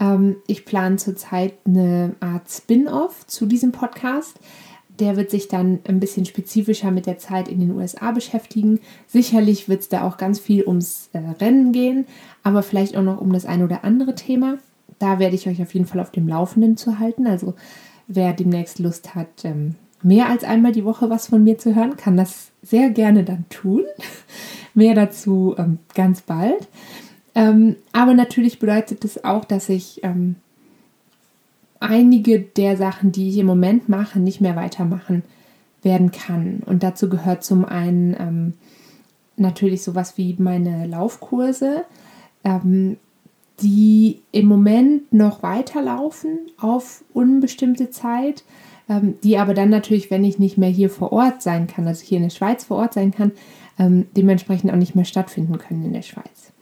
Ähm, 0.00 0.36
ich 0.46 0.64
plane 0.64 0.96
zurzeit 0.96 1.54
eine 1.66 2.14
Art 2.20 2.50
Spin-off 2.50 3.26
zu 3.26 3.46
diesem 3.46 3.72
Podcast. 3.72 4.38
Der 5.00 5.16
wird 5.16 5.30
sich 5.30 5.48
dann 5.48 5.80
ein 5.88 5.98
bisschen 5.98 6.24
spezifischer 6.24 6.90
mit 6.92 7.06
der 7.06 7.18
Zeit 7.18 7.48
in 7.48 7.58
den 7.58 7.72
USA 7.72 8.12
beschäftigen. 8.12 8.80
Sicherlich 9.08 9.68
wird 9.68 9.80
es 9.80 9.88
da 9.88 10.06
auch 10.06 10.16
ganz 10.16 10.38
viel 10.38 10.64
ums 10.66 11.10
äh, 11.12 11.18
Rennen 11.18 11.72
gehen, 11.72 12.06
aber 12.42 12.62
vielleicht 12.62 12.96
auch 12.96 13.02
noch 13.02 13.20
um 13.20 13.32
das 13.32 13.44
ein 13.44 13.64
oder 13.64 13.84
andere 13.84 14.14
Thema 14.14 14.58
da 14.98 15.18
werde 15.18 15.34
ich 15.36 15.48
euch 15.48 15.60
auf 15.62 15.74
jeden 15.74 15.86
Fall 15.86 16.00
auf 16.00 16.10
dem 16.10 16.28
Laufenden 16.28 16.76
zu 16.76 16.98
halten. 16.98 17.26
Also 17.26 17.54
wer 18.06 18.32
demnächst 18.32 18.78
Lust 18.78 19.14
hat, 19.14 19.44
ähm, 19.44 19.74
mehr 20.02 20.28
als 20.28 20.44
einmal 20.44 20.72
die 20.72 20.84
Woche 20.84 21.10
was 21.10 21.28
von 21.28 21.42
mir 21.42 21.58
zu 21.58 21.74
hören, 21.74 21.96
kann 21.96 22.16
das 22.16 22.52
sehr 22.62 22.90
gerne 22.90 23.24
dann 23.24 23.44
tun. 23.48 23.82
mehr 24.74 24.94
dazu 24.94 25.54
ähm, 25.58 25.78
ganz 25.94 26.22
bald. 26.22 26.68
Ähm, 27.34 27.76
aber 27.92 28.14
natürlich 28.14 28.58
bedeutet 28.58 29.04
das 29.04 29.24
auch, 29.24 29.44
dass 29.44 29.68
ich 29.68 30.02
ähm, 30.04 30.36
einige 31.80 32.40
der 32.40 32.76
Sachen, 32.76 33.12
die 33.12 33.28
ich 33.28 33.38
im 33.38 33.46
Moment 33.46 33.88
mache, 33.88 34.20
nicht 34.20 34.40
mehr 34.40 34.56
weitermachen 34.56 35.22
werden 35.82 36.12
kann. 36.12 36.62
Und 36.64 36.82
dazu 36.82 37.08
gehört 37.08 37.44
zum 37.44 37.64
einen 37.64 38.16
ähm, 38.18 38.52
natürlich 39.36 39.82
sowas 39.82 40.16
wie 40.16 40.34
meine 40.38 40.86
Laufkurse, 40.86 41.84
ähm, 42.44 42.96
die 43.60 44.20
im 44.32 44.46
Moment 44.46 45.12
noch 45.12 45.42
weiterlaufen 45.42 46.38
auf 46.58 47.04
unbestimmte 47.12 47.90
Zeit, 47.90 48.44
ähm, 48.88 49.14
die 49.22 49.38
aber 49.38 49.54
dann 49.54 49.70
natürlich, 49.70 50.10
wenn 50.10 50.24
ich 50.24 50.38
nicht 50.38 50.58
mehr 50.58 50.70
hier 50.70 50.90
vor 50.90 51.12
Ort 51.12 51.42
sein 51.42 51.66
kann, 51.66 51.86
also 51.86 52.02
hier 52.04 52.16
in 52.16 52.24
der 52.24 52.30
Schweiz 52.30 52.64
vor 52.64 52.78
Ort 52.78 52.94
sein 52.94 53.12
kann, 53.12 53.32
ähm, 53.78 54.06
dementsprechend 54.16 54.72
auch 54.72 54.76
nicht 54.76 54.94
mehr 54.94 55.04
stattfinden 55.04 55.58
können 55.58 55.84
in 55.84 55.92
der 55.92 56.02
Schweiz. 56.02 56.53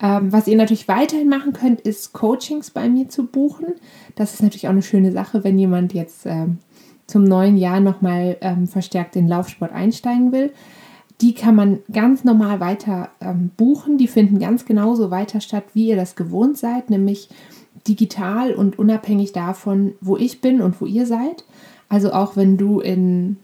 Ähm, 0.00 0.32
was 0.32 0.48
ihr 0.48 0.56
natürlich 0.56 0.88
weiterhin 0.88 1.28
machen 1.28 1.52
könnt, 1.52 1.80
ist 1.80 2.12
Coachings 2.12 2.70
bei 2.70 2.88
mir 2.88 3.08
zu 3.08 3.26
buchen. 3.26 3.74
Das 4.16 4.34
ist 4.34 4.42
natürlich 4.42 4.66
auch 4.66 4.72
eine 4.72 4.82
schöne 4.82 5.12
Sache, 5.12 5.44
wenn 5.44 5.58
jemand 5.58 5.94
jetzt 5.94 6.26
ähm, 6.26 6.58
zum 7.06 7.24
neuen 7.24 7.56
Jahr 7.56 7.80
nochmal 7.80 8.36
ähm, 8.40 8.66
verstärkt 8.66 9.16
in 9.16 9.28
Laufsport 9.28 9.72
einsteigen 9.72 10.32
will. 10.32 10.52
Die 11.20 11.34
kann 11.34 11.54
man 11.54 11.78
ganz 11.92 12.24
normal 12.24 12.60
weiter 12.60 13.10
ähm, 13.20 13.50
buchen. 13.56 13.98
Die 13.98 14.08
finden 14.08 14.38
ganz 14.40 14.64
genauso 14.64 15.10
weiter 15.10 15.40
statt, 15.40 15.64
wie 15.74 15.88
ihr 15.88 15.96
das 15.96 16.16
gewohnt 16.16 16.58
seid, 16.58 16.90
nämlich 16.90 17.28
digital 17.86 18.52
und 18.54 18.78
unabhängig 18.78 19.32
davon, 19.32 19.94
wo 20.00 20.16
ich 20.16 20.40
bin 20.40 20.60
und 20.60 20.80
wo 20.80 20.86
ihr 20.86 21.06
seid. 21.06 21.44
Also 21.88 22.12
auch 22.12 22.36
wenn 22.36 22.56
du 22.56 22.80
in, 22.80 23.36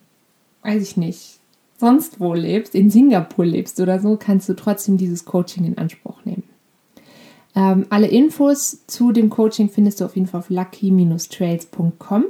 weiß 0.62 0.83
ich 0.83 0.97
nicht, 0.97 1.39
sonst 1.80 2.20
wo 2.20 2.34
lebst, 2.34 2.75
in 2.75 2.90
Singapur 2.90 3.46
lebst 3.46 3.80
oder 3.80 3.99
so, 3.99 4.16
kannst 4.16 4.49
du 4.49 4.54
trotzdem 4.54 4.99
dieses 4.99 5.25
Coaching 5.25 5.64
in 5.64 5.78
Anspruch 5.78 6.25
nehmen. 6.25 6.44
Ähm, 7.56 7.87
alle 7.90 8.06
Infos 8.06 8.87
zu 8.87 9.12
dem 9.12 9.30
Coaching 9.30 9.68
findest 9.70 10.00
du 10.00 10.04
auf 10.04 10.14
jeden 10.14 10.28
Fall 10.28 10.40
auf 10.40 10.50
lucky-trails.com 10.50 12.25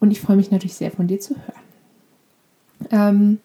und 0.00 0.10
ich 0.10 0.20
freue 0.20 0.36
mich 0.36 0.50
natürlich 0.50 0.74
sehr 0.74 0.90
von 0.90 1.06
dir 1.06 1.20
zu 1.20 1.34
hören. 1.34 1.64
Ähm, 2.90 3.38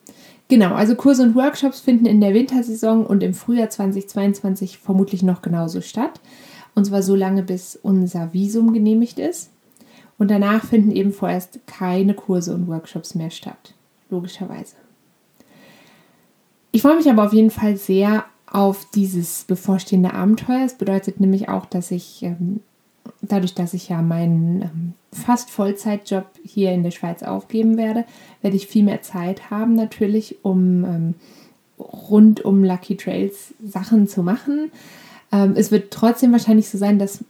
genau, 0.48 0.74
also 0.74 0.94
Kurse 0.94 1.22
und 1.24 1.34
Workshops 1.34 1.80
finden 1.80 2.06
in 2.06 2.20
der 2.20 2.32
Wintersaison 2.32 3.04
und 3.04 3.22
im 3.22 3.34
Frühjahr 3.34 3.70
2022 3.70 4.78
vermutlich 4.78 5.22
noch 5.22 5.42
genauso 5.42 5.80
statt. 5.80 6.20
Und 6.74 6.84
zwar 6.84 7.02
so 7.02 7.16
lange, 7.16 7.42
bis 7.42 7.76
unser 7.76 8.32
Visum 8.32 8.72
genehmigt 8.72 9.18
ist. 9.18 9.50
Und 10.18 10.30
danach 10.30 10.64
finden 10.64 10.92
eben 10.92 11.12
vorerst 11.12 11.60
keine 11.66 12.14
Kurse 12.14 12.54
und 12.54 12.68
Workshops 12.68 13.14
mehr 13.14 13.30
statt. 13.30 13.74
Logischerweise. 14.10 14.76
Ich 16.72 16.82
freue 16.82 16.96
mich 16.96 17.08
aber 17.10 17.24
auf 17.24 17.32
jeden 17.32 17.50
Fall 17.50 17.76
sehr 17.76 18.24
auf 18.46 18.86
dieses 18.94 19.44
bevorstehende 19.44 20.14
Abenteuer. 20.14 20.64
Es 20.64 20.74
bedeutet 20.74 21.20
nämlich 21.20 21.48
auch, 21.48 21.66
dass 21.66 21.90
ich 21.90 22.22
ähm, 22.22 22.60
dadurch, 23.22 23.54
dass 23.54 23.74
ich 23.74 23.88
ja 23.88 24.02
meinen 24.02 24.62
ähm, 24.62 24.92
fast 25.12 25.50
Vollzeitjob 25.50 26.26
hier 26.44 26.72
in 26.72 26.82
der 26.82 26.90
Schweiz 26.90 27.22
aufgeben 27.22 27.76
werde, 27.76 28.04
werde 28.42 28.56
ich 28.56 28.66
viel 28.66 28.84
mehr 28.84 29.02
Zeit 29.02 29.50
haben 29.50 29.74
natürlich, 29.74 30.38
um 30.42 30.84
ähm, 30.84 31.14
rund 31.78 32.44
um 32.44 32.62
Lucky 32.64 32.96
Trails 32.96 33.54
Sachen 33.64 34.06
zu 34.06 34.22
machen. 34.22 34.70
Es 35.54 35.70
wird 35.70 35.92
trotzdem 35.92 36.32
wahrscheinlich 36.32 36.68
so 36.68 36.76
sein, 36.76 36.98
dass 36.98 37.24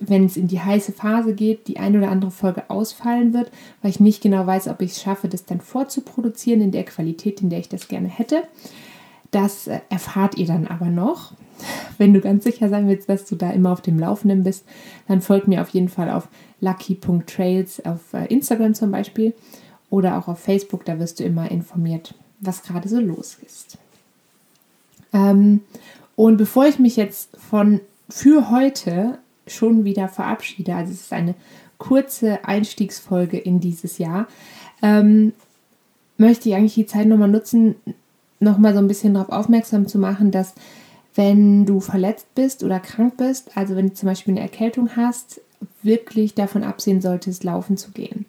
wenn 0.00 0.24
es 0.24 0.36
in 0.36 0.48
die 0.48 0.60
heiße 0.60 0.92
Phase 0.92 1.34
geht, 1.34 1.68
die 1.68 1.78
eine 1.78 1.98
oder 1.98 2.10
andere 2.10 2.30
Folge 2.30 2.68
ausfallen 2.68 3.32
wird, 3.32 3.50
weil 3.80 3.90
ich 3.90 4.00
nicht 4.00 4.22
genau 4.22 4.46
weiß, 4.46 4.68
ob 4.68 4.82
ich 4.82 4.92
es 4.92 5.02
schaffe, 5.02 5.28
das 5.28 5.44
dann 5.44 5.60
vorzuproduzieren 5.60 6.60
in 6.60 6.70
der 6.70 6.84
Qualität, 6.84 7.40
in 7.40 7.50
der 7.50 7.60
ich 7.60 7.68
das 7.68 7.88
gerne 7.88 8.08
hätte. 8.08 8.42
Das 9.30 9.66
äh, 9.66 9.80
erfahrt 9.88 10.36
ihr 10.36 10.46
dann 10.46 10.66
aber 10.66 10.86
noch. 10.86 11.32
Wenn 11.98 12.12
du 12.12 12.20
ganz 12.20 12.44
sicher 12.44 12.68
sein 12.68 12.88
willst, 12.88 13.08
dass 13.08 13.24
du 13.24 13.36
da 13.36 13.50
immer 13.50 13.72
auf 13.72 13.80
dem 13.80 13.98
Laufenden 13.98 14.44
bist, 14.44 14.64
dann 15.08 15.22
folgt 15.22 15.48
mir 15.48 15.62
auf 15.62 15.70
jeden 15.70 15.88
Fall 15.88 16.10
auf 16.10 16.28
lucky.trails 16.60 17.84
auf 17.86 18.12
äh, 18.12 18.26
Instagram 18.26 18.74
zum 18.74 18.90
Beispiel 18.90 19.34
oder 19.88 20.18
auch 20.18 20.28
auf 20.28 20.40
Facebook. 20.40 20.84
Da 20.84 20.98
wirst 20.98 21.20
du 21.20 21.24
immer 21.24 21.50
informiert, 21.50 22.14
was 22.40 22.62
gerade 22.62 22.88
so 22.88 23.00
los 23.00 23.38
ist. 23.44 23.78
Ähm, 25.14 25.62
und 26.16 26.36
bevor 26.36 26.66
ich 26.66 26.78
mich 26.78 26.96
jetzt 26.96 27.36
von 27.38 27.80
für 28.08 28.50
heute 28.50 29.18
schon 29.46 29.84
wieder 29.84 30.08
verabschiede, 30.08 30.74
also 30.74 30.92
es 30.92 31.02
ist 31.02 31.12
eine 31.12 31.34
kurze 31.78 32.44
Einstiegsfolge 32.44 33.38
in 33.38 33.60
dieses 33.60 33.98
Jahr, 33.98 34.26
ähm, 34.82 35.32
möchte 36.18 36.48
ich 36.48 36.54
eigentlich 36.54 36.74
die 36.74 36.86
Zeit 36.86 37.06
nochmal 37.06 37.28
nutzen, 37.28 37.76
nochmal 38.40 38.72
so 38.72 38.78
ein 38.78 38.88
bisschen 38.88 39.14
darauf 39.14 39.30
aufmerksam 39.30 39.86
zu 39.86 39.98
machen, 39.98 40.30
dass 40.30 40.54
wenn 41.14 41.64
du 41.64 41.80
verletzt 41.80 42.34
bist 42.34 42.62
oder 42.62 42.80
krank 42.80 43.16
bist, 43.16 43.56
also 43.56 43.74
wenn 43.76 43.88
du 43.88 43.94
zum 43.94 44.08
Beispiel 44.08 44.34
eine 44.34 44.42
Erkältung 44.42 44.96
hast, 44.96 45.40
wirklich 45.82 46.34
davon 46.34 46.62
absehen 46.62 47.00
solltest, 47.00 47.44
laufen 47.44 47.76
zu 47.76 47.90
gehen. 47.90 48.26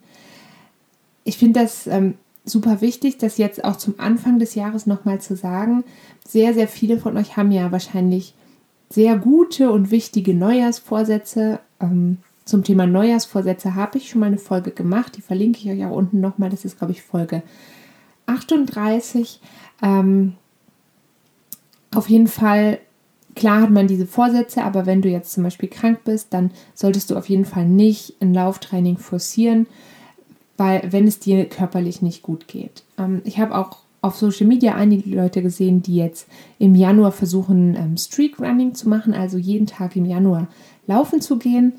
Ich 1.24 1.38
finde 1.38 1.62
das 1.62 1.88
ähm, 1.88 2.16
super 2.46 2.80
wichtig, 2.80 3.18
das 3.18 3.38
jetzt 3.38 3.64
auch 3.64 3.76
zum 3.76 3.96
Anfang 3.98 4.40
des 4.40 4.56
Jahres 4.56 4.86
nochmal 4.86 5.20
zu 5.20 5.36
sagen. 5.36 5.84
Sehr, 6.26 6.54
sehr 6.54 6.70
viele 6.70 6.98
von 6.98 7.18
euch 7.18 7.36
haben 7.36 7.52
ja 7.52 7.72
wahrscheinlich 7.72 8.34
sehr 8.90 9.18
gute 9.18 9.72
und 9.72 9.92
wichtige 9.92 10.34
Neujahrsvorsätze. 10.34 11.60
Ähm, 11.80 12.18
zum 12.46 12.64
Thema 12.64 12.88
Neujahrsvorsätze 12.88 13.76
habe 13.76 13.98
ich 13.98 14.10
schon 14.10 14.22
mal 14.22 14.28
eine 14.28 14.38
Folge 14.38 14.72
gemacht, 14.72 15.18
die 15.18 15.22
verlinke 15.22 15.60
ich 15.60 15.70
euch 15.70 15.86
auch 15.86 15.96
unten 15.96 16.22
nochmal. 16.22 16.50
Das 16.50 16.64
ist, 16.64 16.78
glaube 16.78 16.94
ich, 16.94 17.02
Folge 17.02 17.44
38. 18.26 19.42
Ähm, 19.84 20.34
auf 21.94 22.10
jeden 22.10 22.28
Fall, 22.28 22.80
klar 23.36 23.62
hat 23.62 23.70
man 23.70 23.88
diese 23.88 24.08
Vorsätze, 24.08 24.64
aber 24.64 24.86
wenn 24.86 25.02
du 25.02 25.10
jetzt 25.10 25.34
zum 25.34 25.44
Beispiel 25.44 25.70
krank 25.70 26.02
bist, 26.06 26.34
dann 26.34 26.52
solltest 26.74 27.10
du 27.10 27.18
auf 27.18 27.28
jeden 27.28 27.46
Fall 27.46 27.66
nicht 27.66 28.16
ein 28.22 28.34
Lauftraining 28.34 28.98
forcieren, 28.98 29.68
weil 30.56 30.92
wenn 30.92 31.08
es 31.08 31.20
dir 31.20 31.46
körperlich 31.46 32.02
nicht 32.02 32.22
gut 32.22 32.48
geht. 32.48 32.84
Ähm, 32.98 33.22
ich 33.26 33.40
habe 33.40 33.58
auch 33.58 33.80
auf 34.02 34.16
Social 34.16 34.48
Media 34.48 34.76
einige 34.76 35.10
Leute 35.10 35.42
gesehen, 35.42 35.82
die 35.82 35.96
jetzt 35.96 36.28
im 36.60 36.76
Januar 36.76 37.12
versuchen, 37.12 37.76
ähm, 37.76 37.98
Streak 37.98 38.40
Running 38.40 38.74
zu 38.76 38.88
machen, 38.90 39.14
also 39.14 39.38
jeden 39.38 39.68
Tag 39.68 39.96
im 39.96 40.06
Januar 40.06 40.48
laufen 40.86 41.22
zu 41.22 41.38
gehen. 41.38 41.74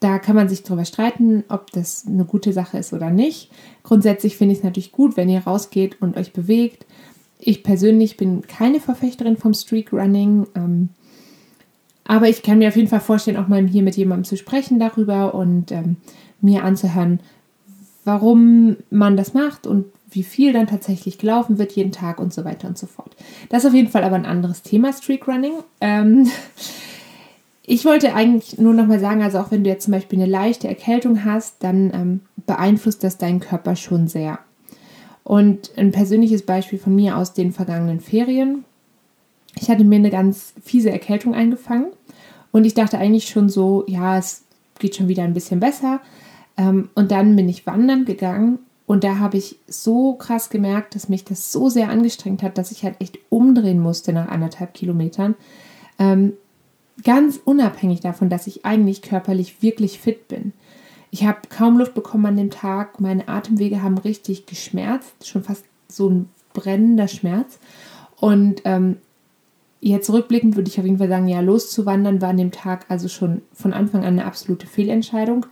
Da 0.00 0.18
kann 0.18 0.36
man 0.36 0.48
sich 0.48 0.62
darüber 0.62 0.84
streiten, 0.84 1.42
ob 1.48 1.72
das 1.72 2.06
eine 2.06 2.24
gute 2.24 2.52
Sache 2.52 2.78
ist 2.78 2.92
oder 2.92 3.10
nicht. 3.10 3.50
Grundsätzlich 3.82 4.36
finde 4.36 4.52
ich 4.52 4.58
es 4.58 4.64
natürlich 4.64 4.92
gut, 4.92 5.16
wenn 5.16 5.28
ihr 5.28 5.40
rausgeht 5.40 6.00
und 6.00 6.16
euch 6.16 6.32
bewegt 6.32 6.86
ich 7.38 7.62
persönlich 7.62 8.16
bin 8.16 8.42
keine 8.42 8.80
Verfechterin 8.80 9.36
vom 9.36 9.54
Streak 9.54 9.92
Running, 9.92 10.46
ähm, 10.54 10.88
aber 12.04 12.28
ich 12.28 12.42
kann 12.42 12.58
mir 12.58 12.68
auf 12.68 12.76
jeden 12.76 12.88
Fall 12.88 13.00
vorstellen, 13.00 13.36
auch 13.36 13.48
mal 13.48 13.66
hier 13.66 13.82
mit 13.82 13.96
jemandem 13.96 14.24
zu 14.24 14.36
sprechen 14.36 14.78
darüber 14.78 15.34
und 15.34 15.70
ähm, 15.72 15.96
mir 16.40 16.64
anzuhören, 16.64 17.20
warum 18.08 18.78
man 18.88 19.18
das 19.18 19.34
macht 19.34 19.66
und 19.66 19.84
wie 20.08 20.22
viel 20.22 20.54
dann 20.54 20.66
tatsächlich 20.66 21.18
gelaufen 21.18 21.58
wird 21.58 21.72
jeden 21.72 21.92
Tag 21.92 22.18
und 22.18 22.32
so 22.32 22.42
weiter 22.46 22.66
und 22.66 22.78
so 22.78 22.86
fort. 22.86 23.14
Das 23.50 23.62
ist 23.62 23.68
auf 23.68 23.74
jeden 23.74 23.90
Fall 23.90 24.02
aber 24.02 24.16
ein 24.16 24.24
anderes 24.24 24.62
Thema, 24.62 24.94
Streak 24.94 25.28
Running. 25.28 25.52
Ähm, 25.82 26.26
ich 27.66 27.84
wollte 27.84 28.14
eigentlich 28.14 28.56
nur 28.56 28.72
noch 28.72 28.86
mal 28.86 28.98
sagen, 28.98 29.22
also 29.22 29.40
auch 29.40 29.50
wenn 29.50 29.62
du 29.62 29.68
jetzt 29.68 29.84
zum 29.84 29.92
Beispiel 29.92 30.18
eine 30.18 30.30
leichte 30.30 30.68
Erkältung 30.68 31.26
hast, 31.26 31.56
dann 31.62 31.92
ähm, 31.92 32.20
beeinflusst 32.46 33.04
das 33.04 33.18
deinen 33.18 33.40
Körper 33.40 33.76
schon 33.76 34.08
sehr. 34.08 34.38
Und 35.22 35.72
ein 35.76 35.92
persönliches 35.92 36.40
Beispiel 36.46 36.78
von 36.78 36.96
mir 36.96 37.18
aus 37.18 37.34
den 37.34 37.52
vergangenen 37.52 38.00
Ferien. 38.00 38.64
Ich 39.60 39.68
hatte 39.68 39.84
mir 39.84 39.96
eine 39.96 40.10
ganz 40.10 40.54
fiese 40.64 40.90
Erkältung 40.90 41.34
eingefangen 41.34 41.88
und 42.52 42.64
ich 42.64 42.72
dachte 42.72 42.96
eigentlich 42.96 43.28
schon 43.28 43.50
so, 43.50 43.84
ja, 43.86 44.16
es 44.16 44.44
geht 44.78 44.96
schon 44.96 45.08
wieder 45.08 45.24
ein 45.24 45.34
bisschen 45.34 45.60
besser. 45.60 46.00
Ähm, 46.58 46.90
und 46.94 47.10
dann 47.10 47.34
bin 47.36 47.48
ich 47.48 47.66
wandern 47.66 48.04
gegangen 48.04 48.58
und 48.86 49.04
da 49.04 49.18
habe 49.18 49.38
ich 49.38 49.58
so 49.66 50.14
krass 50.14 50.50
gemerkt, 50.50 50.94
dass 50.94 51.08
mich 51.08 51.24
das 51.24 51.52
so 51.52 51.68
sehr 51.68 51.88
angestrengt 51.88 52.42
hat, 52.42 52.58
dass 52.58 52.72
ich 52.72 52.84
halt 52.84 52.96
echt 53.00 53.18
umdrehen 53.30 53.80
musste 53.80 54.12
nach 54.12 54.28
anderthalb 54.28 54.74
Kilometern. 54.74 55.34
Ähm, 55.98 56.34
ganz 57.04 57.40
unabhängig 57.44 58.00
davon, 58.00 58.28
dass 58.28 58.46
ich 58.46 58.64
eigentlich 58.64 59.02
körperlich 59.02 59.62
wirklich 59.62 60.00
fit 60.00 60.28
bin. 60.28 60.52
Ich 61.10 61.24
habe 61.24 61.38
kaum 61.48 61.78
Luft 61.78 61.94
bekommen 61.94 62.26
an 62.26 62.36
dem 62.36 62.50
Tag. 62.50 63.00
Meine 63.00 63.28
Atemwege 63.28 63.82
haben 63.82 63.98
richtig 63.98 64.46
geschmerzt, 64.46 65.26
schon 65.26 65.42
fast 65.42 65.64
so 65.88 66.10
ein 66.10 66.28
brennender 66.52 67.08
Schmerz. 67.08 67.58
Und 68.20 68.62
ähm, 68.64 68.96
jetzt 69.80 70.10
rückblickend 70.10 70.56
würde 70.56 70.68
ich 70.68 70.78
auf 70.78 70.84
jeden 70.84 70.98
Fall 70.98 71.08
sagen, 71.08 71.28
ja, 71.28 71.40
loszuwandern 71.40 72.20
war 72.20 72.30
an 72.30 72.36
dem 72.36 72.50
Tag 72.50 72.86
also 72.88 73.08
schon 73.08 73.42
von 73.52 73.72
Anfang 73.72 74.00
an 74.00 74.18
eine 74.18 74.24
absolute 74.24 74.66
Fehlentscheidung. 74.66 75.46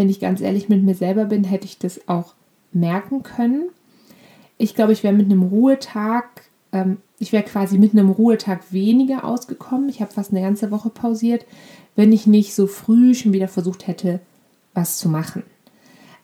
Wenn 0.00 0.08
ich 0.08 0.18
ganz 0.18 0.40
ehrlich 0.40 0.70
mit 0.70 0.82
mir 0.82 0.94
selber 0.94 1.26
bin, 1.26 1.44
hätte 1.44 1.66
ich 1.66 1.78
das 1.78 2.08
auch 2.08 2.32
merken 2.72 3.22
können. 3.22 3.68
Ich 4.56 4.74
glaube, 4.74 4.94
ich 4.94 5.02
wäre 5.04 5.12
mit 5.12 5.26
einem 5.26 5.42
Ruhetag, 5.42 6.24
ähm, 6.72 6.96
ich 7.18 7.32
wäre 7.34 7.42
quasi 7.42 7.76
mit 7.76 7.92
einem 7.92 8.08
Ruhetag 8.08 8.72
weniger 8.72 9.26
ausgekommen. 9.26 9.90
Ich 9.90 10.00
habe 10.00 10.10
fast 10.10 10.30
eine 10.30 10.40
ganze 10.40 10.70
Woche 10.70 10.88
pausiert, 10.88 11.44
wenn 11.96 12.12
ich 12.12 12.26
nicht 12.26 12.54
so 12.54 12.66
früh 12.66 13.14
schon 13.14 13.34
wieder 13.34 13.46
versucht 13.46 13.86
hätte, 13.88 14.20
was 14.72 14.96
zu 14.96 15.10
machen. 15.10 15.42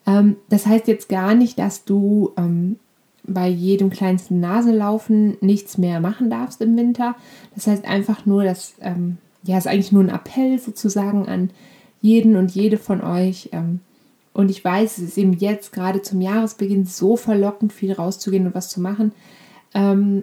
Ähm, 0.06 0.36
das 0.48 0.64
heißt 0.64 0.88
jetzt 0.88 1.10
gar 1.10 1.34
nicht, 1.34 1.58
dass 1.58 1.84
du, 1.84 2.32
ähm, 2.38 2.78
bei 3.24 3.46
jedem 3.46 3.90
kleinsten 3.90 4.40
Naselaufen 4.40 5.36
nichts 5.42 5.76
mehr 5.76 6.00
machen 6.00 6.30
darfst 6.30 6.62
im 6.62 6.78
Winter. 6.78 7.14
Das 7.54 7.66
heißt 7.66 7.84
einfach 7.84 8.24
nur, 8.24 8.42
dass, 8.42 8.72
ähm, 8.80 9.18
ja, 9.42 9.58
ist 9.58 9.66
eigentlich 9.66 9.92
nur 9.92 10.02
ein 10.02 10.08
Appell 10.08 10.58
sozusagen 10.58 11.28
an 11.28 11.50
jeden 12.06 12.36
und 12.36 12.52
jede 12.52 12.78
von 12.78 13.02
euch. 13.02 13.50
Ähm, 13.52 13.80
und 14.32 14.50
ich 14.50 14.64
weiß, 14.64 14.98
es 14.98 15.04
ist 15.04 15.18
eben 15.18 15.32
jetzt 15.32 15.72
gerade 15.72 16.02
zum 16.02 16.20
Jahresbeginn 16.20 16.86
so 16.86 17.16
verlockend, 17.16 17.72
viel 17.72 17.92
rauszugehen 17.92 18.46
und 18.46 18.54
was 18.54 18.68
zu 18.68 18.80
machen. 18.80 19.12
Ähm, 19.74 20.22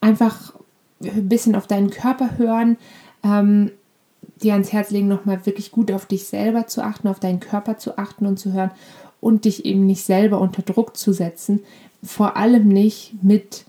einfach 0.00 0.54
ein 1.02 1.28
bisschen 1.28 1.56
auf 1.56 1.66
deinen 1.66 1.90
Körper 1.90 2.38
hören, 2.38 2.76
ähm, 3.24 3.70
dir 4.42 4.52
ans 4.52 4.72
Herz 4.72 4.90
legen, 4.90 5.08
nochmal 5.08 5.44
wirklich 5.46 5.70
gut 5.70 5.90
auf 5.90 6.06
dich 6.06 6.24
selber 6.24 6.66
zu 6.66 6.82
achten, 6.82 7.08
auf 7.08 7.20
deinen 7.20 7.40
Körper 7.40 7.78
zu 7.78 7.98
achten 7.98 8.26
und 8.26 8.38
zu 8.38 8.52
hören 8.52 8.70
und 9.20 9.44
dich 9.44 9.64
eben 9.64 9.86
nicht 9.86 10.04
selber 10.04 10.40
unter 10.40 10.62
Druck 10.62 10.96
zu 10.96 11.12
setzen. 11.12 11.60
Vor 12.02 12.36
allem 12.36 12.68
nicht 12.68 13.14
mit 13.22 13.64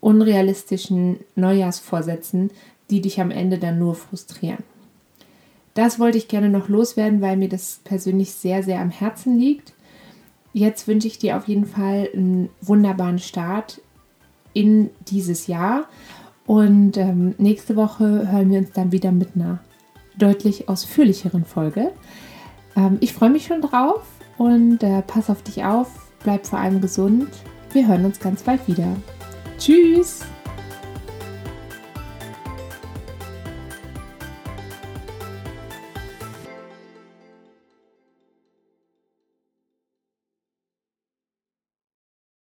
unrealistischen 0.00 1.18
Neujahrsvorsätzen, 1.36 2.50
die 2.90 3.00
dich 3.00 3.20
am 3.20 3.30
Ende 3.30 3.58
dann 3.58 3.78
nur 3.78 3.94
frustrieren. 3.94 4.64
Das 5.74 5.98
wollte 5.98 6.18
ich 6.18 6.28
gerne 6.28 6.48
noch 6.48 6.68
loswerden, 6.68 7.20
weil 7.20 7.36
mir 7.36 7.48
das 7.48 7.80
persönlich 7.84 8.32
sehr, 8.32 8.62
sehr 8.62 8.80
am 8.80 8.90
Herzen 8.90 9.38
liegt. 9.38 9.72
Jetzt 10.52 10.86
wünsche 10.86 11.08
ich 11.08 11.18
dir 11.18 11.36
auf 11.36 11.48
jeden 11.48 11.66
Fall 11.66 12.08
einen 12.14 12.48
wunderbaren 12.60 13.18
Start 13.18 13.80
in 14.52 14.90
dieses 15.08 15.48
Jahr. 15.48 15.88
Und 16.46 16.96
ähm, 16.96 17.34
nächste 17.38 17.74
Woche 17.74 18.30
hören 18.30 18.50
wir 18.50 18.60
uns 18.60 18.70
dann 18.72 18.92
wieder 18.92 19.10
mit 19.10 19.30
einer 19.34 19.58
deutlich 20.16 20.68
ausführlicheren 20.68 21.44
Folge. 21.44 21.90
Ähm, 22.76 22.98
ich 23.00 23.12
freue 23.12 23.30
mich 23.30 23.46
schon 23.46 23.62
drauf 23.62 24.02
und 24.38 24.82
äh, 24.82 25.02
pass 25.02 25.30
auf 25.30 25.42
dich 25.42 25.64
auf, 25.64 25.88
bleib 26.22 26.46
vor 26.46 26.60
allem 26.60 26.80
gesund. 26.80 27.28
Wir 27.72 27.88
hören 27.88 28.04
uns 28.04 28.20
ganz 28.20 28.42
bald 28.42 28.66
wieder. 28.68 28.96
Tschüss! 29.58 30.24